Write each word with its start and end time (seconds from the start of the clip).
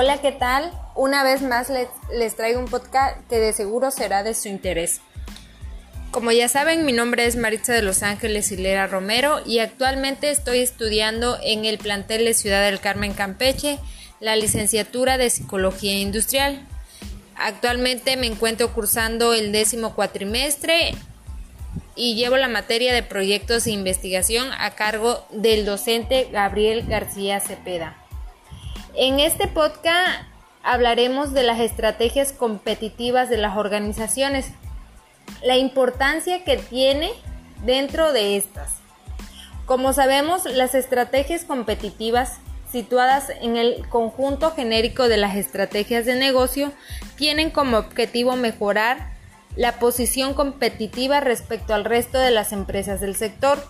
Hola, 0.00 0.20
¿qué 0.20 0.30
tal? 0.30 0.70
Una 0.94 1.24
vez 1.24 1.42
más 1.42 1.72
les, 2.12 2.36
traigo 2.36 2.60
un 2.60 2.66
podcast 2.66 3.18
que 3.28 3.40
de 3.40 3.52
seguro 3.52 3.90
será 3.90 4.22
de 4.22 4.32
su 4.32 4.46
interés. 4.46 5.00
Como 6.12 6.30
ya 6.30 6.46
saben, 6.46 6.86
mi 6.86 6.92
nombre 6.92 7.26
es 7.26 7.34
Maritza 7.34 7.72
de 7.72 7.82
Los 7.82 8.04
Ángeles 8.04 8.52
Hilera 8.52 8.86
Romero 8.86 9.40
y 9.44 9.58
actualmente 9.58 10.30
estoy 10.30 10.60
estudiando 10.60 11.36
en 11.42 11.64
el 11.64 11.78
plantel 11.78 12.26
de 12.26 12.34
Ciudad 12.34 12.62
del 12.62 12.78
Carmen 12.78 13.12
Campeche 13.12 13.80
la 14.20 14.36
licenciatura 14.36 15.18
de 15.18 15.30
Psicología 15.30 15.98
Industrial. 15.98 16.64
Actualmente 17.34 18.16
me 18.16 18.28
encuentro 18.28 18.72
cursando 18.72 19.34
el 19.34 19.50
décimo 19.50 19.96
cuatrimestre 19.96 20.92
y 21.96 22.14
llevo 22.14 22.36
la 22.36 22.46
materia 22.46 22.94
de 22.94 23.02
proyectos 23.02 23.66
e 23.66 23.72
investigación 23.72 24.46
a 24.60 24.76
cargo 24.76 25.26
del 25.32 25.64
docente 25.64 26.28
Gabriel 26.30 26.86
García 26.86 27.40
Cepeda. 27.40 27.96
En 28.94 29.20
este 29.20 29.46
podcast 29.46 30.22
hablaremos 30.62 31.32
de 31.32 31.42
las 31.42 31.60
estrategias 31.60 32.32
competitivas 32.32 33.28
de 33.28 33.36
las 33.36 33.56
organizaciones, 33.56 34.46
la 35.42 35.56
importancia 35.56 36.42
que 36.44 36.56
tiene 36.56 37.10
dentro 37.64 38.12
de 38.12 38.36
estas. 38.36 38.76
Como 39.66 39.92
sabemos, 39.92 40.46
las 40.46 40.74
estrategias 40.74 41.44
competitivas 41.44 42.38
situadas 42.72 43.30
en 43.40 43.56
el 43.56 43.86
conjunto 43.88 44.50
genérico 44.52 45.08
de 45.08 45.18
las 45.18 45.36
estrategias 45.36 46.06
de 46.06 46.16
negocio 46.16 46.72
tienen 47.16 47.50
como 47.50 47.78
objetivo 47.78 48.36
mejorar 48.36 49.12
la 49.54 49.78
posición 49.78 50.34
competitiva 50.34 51.20
respecto 51.20 51.74
al 51.74 51.84
resto 51.84 52.18
de 52.18 52.30
las 52.30 52.52
empresas 52.52 53.00
del 53.00 53.16
sector, 53.16 53.62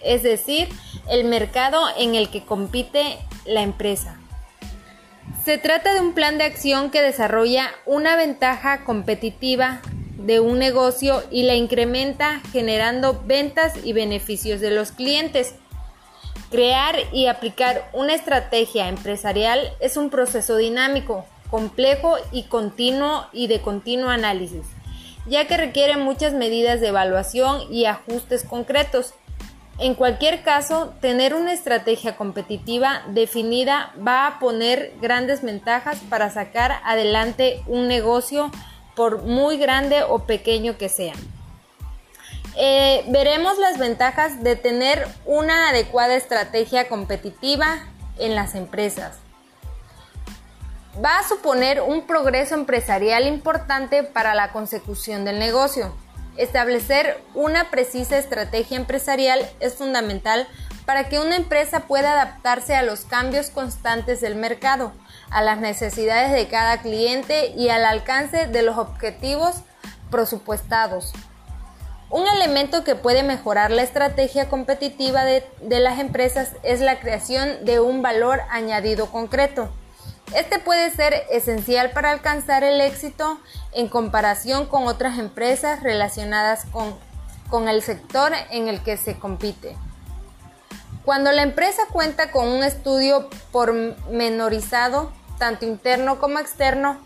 es 0.00 0.22
decir, 0.22 0.68
el 1.08 1.24
mercado 1.24 1.80
en 1.98 2.14
el 2.14 2.28
que 2.28 2.44
compite 2.44 3.18
la 3.44 3.62
empresa. 3.62 4.18
Se 5.44 5.58
trata 5.58 5.92
de 5.92 6.00
un 6.00 6.14
plan 6.14 6.38
de 6.38 6.44
acción 6.44 6.90
que 6.90 7.02
desarrolla 7.02 7.70
una 7.84 8.16
ventaja 8.16 8.82
competitiva 8.84 9.82
de 10.16 10.40
un 10.40 10.58
negocio 10.58 11.22
y 11.30 11.42
la 11.42 11.54
incrementa 11.54 12.40
generando 12.50 13.22
ventas 13.26 13.74
y 13.84 13.92
beneficios 13.92 14.62
de 14.62 14.70
los 14.70 14.90
clientes. 14.90 15.54
Crear 16.50 16.96
y 17.12 17.26
aplicar 17.26 17.90
una 17.92 18.14
estrategia 18.14 18.88
empresarial 18.88 19.70
es 19.80 19.98
un 19.98 20.08
proceso 20.08 20.56
dinámico, 20.56 21.26
complejo 21.50 22.16
y 22.32 22.44
continuo 22.44 23.26
y 23.34 23.46
de 23.46 23.60
continuo 23.60 24.08
análisis, 24.08 24.64
ya 25.26 25.46
que 25.46 25.58
requiere 25.58 25.98
muchas 25.98 26.32
medidas 26.32 26.80
de 26.80 26.88
evaluación 26.88 27.70
y 27.70 27.84
ajustes 27.84 28.44
concretos 28.44 29.12
en 29.78 29.94
cualquier 29.94 30.42
caso, 30.42 30.94
tener 31.00 31.34
una 31.34 31.52
estrategia 31.52 32.16
competitiva 32.16 33.02
definida 33.08 33.92
va 34.06 34.26
a 34.26 34.38
poner 34.38 34.94
grandes 35.00 35.42
ventajas 35.42 35.98
para 36.08 36.30
sacar 36.30 36.80
adelante 36.84 37.62
un 37.66 37.88
negocio 37.88 38.52
por 38.94 39.22
muy 39.22 39.58
grande 39.58 40.04
o 40.04 40.26
pequeño 40.26 40.78
que 40.78 40.88
sea. 40.88 41.14
Eh, 42.56 43.04
veremos 43.08 43.58
las 43.58 43.78
ventajas 43.78 44.44
de 44.44 44.54
tener 44.54 45.08
una 45.24 45.70
adecuada 45.70 46.14
estrategia 46.14 46.88
competitiva 46.88 47.80
en 48.18 48.36
las 48.36 48.54
empresas. 48.54 49.18
Va 51.04 51.18
a 51.18 51.28
suponer 51.28 51.80
un 51.80 52.06
progreso 52.06 52.54
empresarial 52.54 53.26
importante 53.26 54.04
para 54.04 54.36
la 54.36 54.52
consecución 54.52 55.24
del 55.24 55.40
negocio. 55.40 55.92
Establecer 56.36 57.22
una 57.34 57.70
precisa 57.70 58.18
estrategia 58.18 58.76
empresarial 58.76 59.48
es 59.60 59.74
fundamental 59.74 60.48
para 60.84 61.08
que 61.08 61.18
una 61.18 61.36
empresa 61.36 61.80
pueda 61.80 62.12
adaptarse 62.12 62.74
a 62.74 62.82
los 62.82 63.04
cambios 63.04 63.50
constantes 63.50 64.20
del 64.20 64.34
mercado, 64.34 64.92
a 65.30 65.42
las 65.42 65.58
necesidades 65.58 66.32
de 66.32 66.48
cada 66.48 66.82
cliente 66.82 67.48
y 67.56 67.68
al 67.68 67.84
alcance 67.84 68.46
de 68.46 68.62
los 68.62 68.76
objetivos 68.76 69.62
presupuestados. 70.10 71.12
Un 72.10 72.28
elemento 72.28 72.84
que 72.84 72.94
puede 72.94 73.22
mejorar 73.22 73.70
la 73.70 73.82
estrategia 73.82 74.48
competitiva 74.48 75.24
de, 75.24 75.44
las 75.80 75.98
empresas 75.98 76.52
es 76.62 76.80
la 76.80 77.00
creación 77.00 77.64
de 77.64 77.80
un 77.80 78.02
valor 78.02 78.42
añadido 78.50 79.10
concreto. 79.10 79.72
Este 80.32 80.58
puede 80.58 80.90
ser 80.90 81.26
esencial 81.30 81.90
para 81.90 82.10
alcanzar 82.10 82.64
el 82.64 82.80
éxito 82.80 83.38
en 83.72 83.88
comparación 83.88 84.66
con 84.66 84.86
otras 84.86 85.18
empresas 85.18 85.82
relacionadas 85.82 86.64
con, 86.66 86.96
con 87.50 87.68
el 87.68 87.82
sector 87.82 88.32
en 88.50 88.68
el 88.68 88.82
que 88.82 88.96
se 88.96 89.18
compite. 89.18 89.76
Cuando 91.04 91.30
la 91.32 91.42
empresa 91.42 91.82
cuenta 91.92 92.30
con 92.30 92.48
un 92.48 92.64
estudio 92.64 93.28
pormenorizado, 93.52 95.12
tanto 95.38 95.66
interno 95.66 96.18
como 96.18 96.38
externo, 96.38 96.98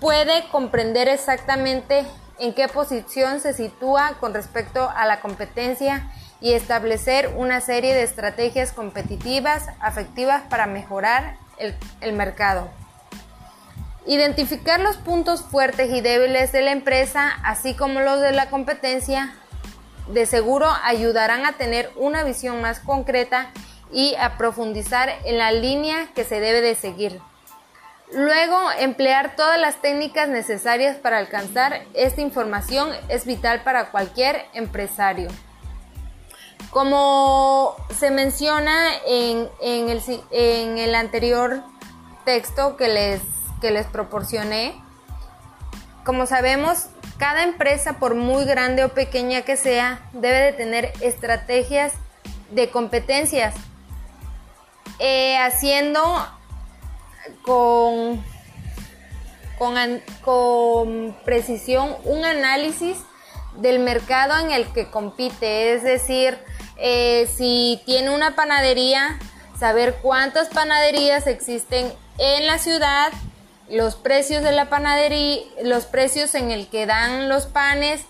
puede 0.00 0.48
comprender 0.48 1.08
exactamente 1.08 2.04
en 2.38 2.54
qué 2.54 2.68
posición 2.68 3.40
se 3.40 3.52
sitúa 3.52 4.16
con 4.20 4.34
respecto 4.34 4.90
a 4.90 5.06
la 5.06 5.20
competencia 5.20 6.10
y 6.40 6.52
establecer 6.52 7.32
una 7.36 7.60
serie 7.60 7.94
de 7.94 8.02
estrategias 8.02 8.72
competitivas 8.72 9.66
afectivas 9.80 10.42
para 10.48 10.66
mejorar 10.66 11.36
el, 11.58 12.12
mercado. 12.12 12.70
Identificar 14.06 14.80
los 14.80 14.96
puntos 14.96 15.42
fuertes 15.42 15.90
y 15.90 16.00
débiles 16.00 16.52
de 16.52 16.62
la 16.62 16.72
empresa, 16.72 17.38
así 17.44 17.74
como 17.74 18.00
los 18.00 18.20
de 18.20 18.32
la 18.32 18.48
competencia, 18.48 19.34
de 20.08 20.24
seguro 20.24 20.66
ayudarán 20.82 21.44
a 21.44 21.52
tener 21.52 21.90
una 21.96 22.24
visión 22.24 22.62
más 22.62 22.80
concreta 22.80 23.50
y 23.92 24.14
a 24.16 24.38
profundizar 24.38 25.10
en 25.24 25.38
la 25.38 25.52
línea 25.52 26.08
que 26.14 26.24
se 26.24 26.40
debe 26.40 26.62
de 26.62 26.74
seguir. 26.74 27.20
Luego, 28.12 28.70
emplear 28.78 29.36
todas 29.36 29.60
las 29.60 29.82
técnicas 29.82 30.30
necesarias 30.30 30.96
para 30.96 31.18
alcanzar 31.18 31.82
esta 31.92 32.22
información 32.22 32.88
es 33.08 33.26
vital 33.26 33.62
para 33.64 33.90
cualquier 33.90 34.46
empresario. 34.54 35.28
Como 36.70 37.76
se 37.98 38.10
menciona 38.10 38.90
en, 39.06 39.48
el, 39.60 40.94
anterior 40.94 41.62
texto 42.24 42.76
que 42.76 42.88
les, 42.88 43.22
que 43.60 43.70
les 43.70 43.86
proporcioné, 43.86 44.80
como 46.04 46.26
sabemos, 46.26 46.86
cada 47.18 47.42
empresa, 47.42 47.98
por 47.98 48.14
muy 48.14 48.44
grande 48.44 48.84
o 48.84 48.90
pequeña 48.90 49.42
que 49.42 49.56
sea, 49.56 50.00
debe 50.12 50.38
de 50.38 50.52
tener 50.52 50.92
estrategias 51.00 51.92
de 52.50 52.70
competencias, 52.70 53.54
eh, 54.98 55.36
haciendo 55.38 56.00
con, 57.42 58.24
con, 59.58 59.74
con 60.24 61.16
precisión 61.24 61.96
un 62.04 62.24
análisis 62.24 62.98
del 63.56 63.80
mercado 63.80 64.38
en 64.38 64.52
el 64.52 64.66
que 64.72 64.90
compite, 64.90 65.74
es 65.74 65.82
decir, 65.82 66.38
eh, 66.76 67.28
si 67.36 67.82
tiene 67.86 68.10
una 68.10 68.36
panadería, 68.36 69.18
saber 69.58 69.96
cuántas 70.00 70.48
panaderías 70.48 71.26
existen 71.26 71.92
en 72.18 72.46
la 72.46 72.58
ciudad, 72.58 73.12
los 73.68 73.96
precios 73.96 74.42
de 74.44 74.52
la 74.52 74.70
panadería, 74.70 75.42
los 75.62 75.86
precios 75.86 76.34
en 76.34 76.50
el 76.52 76.68
que 76.68 76.86
dan 76.86 77.28
los 77.28 77.46
panes, 77.46 78.02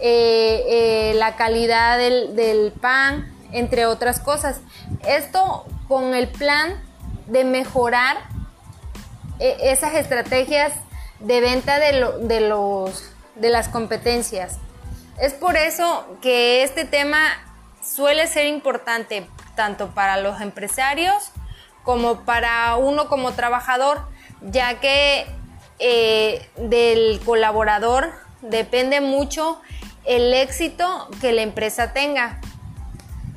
eh, 0.00 0.64
eh, 0.68 1.14
la 1.14 1.36
calidad 1.36 1.98
del, 1.98 2.72
pan, 2.80 3.32
entre 3.52 3.86
otras 3.86 4.18
cosas. 4.18 4.60
Esto 5.06 5.64
con 5.86 6.14
el 6.14 6.28
plan 6.28 6.82
de 7.26 7.44
mejorar 7.44 8.18
esas 9.38 9.94
estrategias 9.94 10.72
de 11.20 11.40
venta 11.40 11.78
de, 11.78 12.26
de, 12.26 12.40
los, 12.40 13.10
de 13.36 13.50
las 13.50 13.68
competencias. 13.68 14.58
Es 15.18 15.32
por 15.32 15.56
eso 15.56 16.06
que 16.20 16.62
este 16.62 16.84
tema 16.84 17.18
suele 17.82 18.26
ser 18.26 18.46
importante 18.46 19.26
tanto 19.54 19.88
para 19.88 20.18
los 20.18 20.40
empresarios 20.42 21.30
como 21.84 22.24
para 22.24 22.76
uno 22.76 23.08
como 23.08 23.32
trabajador, 23.32 24.06
ya 24.42 24.78
que 24.80 25.26
eh, 25.78 26.46
del 26.56 27.20
colaborador 27.24 28.12
depende 28.42 29.00
mucho 29.00 29.60
el 30.04 30.34
éxito 30.34 31.08
que 31.20 31.32
la 31.32 31.42
empresa 31.42 31.94
tenga. 31.94 32.40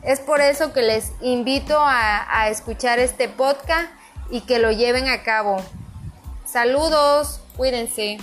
Es 0.03 0.19
por 0.19 0.41
eso 0.41 0.73
que 0.73 0.81
les 0.81 1.13
invito 1.21 1.77
a, 1.79 2.41
a 2.41 2.49
escuchar 2.49 2.99
este 2.99 3.29
podcast 3.29 3.89
y 4.29 4.41
que 4.41 4.59
lo 4.59 4.71
lleven 4.71 5.07
a 5.07 5.23
cabo. 5.23 5.57
Saludos, 6.45 7.41
cuídense. 7.55 8.17